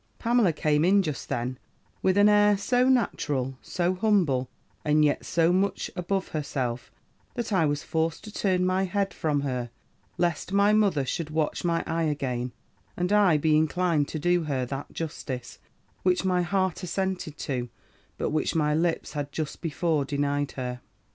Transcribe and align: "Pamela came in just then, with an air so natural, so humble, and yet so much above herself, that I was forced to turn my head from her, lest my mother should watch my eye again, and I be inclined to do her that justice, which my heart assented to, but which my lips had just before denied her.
"Pamela 0.17 0.51
came 0.51 0.83
in 0.83 1.03
just 1.03 1.29
then, 1.29 1.59
with 2.01 2.17
an 2.17 2.27
air 2.27 2.57
so 2.57 2.89
natural, 2.89 3.59
so 3.61 3.93
humble, 3.93 4.49
and 4.83 5.05
yet 5.05 5.23
so 5.23 5.53
much 5.53 5.91
above 5.95 6.29
herself, 6.29 6.91
that 7.35 7.53
I 7.53 7.67
was 7.67 7.83
forced 7.83 8.23
to 8.23 8.31
turn 8.31 8.65
my 8.65 8.85
head 8.85 9.13
from 9.13 9.41
her, 9.41 9.69
lest 10.17 10.51
my 10.51 10.73
mother 10.73 11.05
should 11.05 11.29
watch 11.29 11.63
my 11.63 11.83
eye 11.85 12.05
again, 12.05 12.51
and 12.97 13.13
I 13.13 13.37
be 13.37 13.55
inclined 13.55 14.07
to 14.07 14.17
do 14.17 14.45
her 14.45 14.65
that 14.65 14.91
justice, 14.91 15.59
which 16.01 16.25
my 16.25 16.41
heart 16.41 16.81
assented 16.81 17.37
to, 17.37 17.69
but 18.17 18.31
which 18.31 18.55
my 18.55 18.73
lips 18.73 19.13
had 19.13 19.31
just 19.31 19.61
before 19.61 20.03
denied 20.03 20.53
her. 20.53 20.81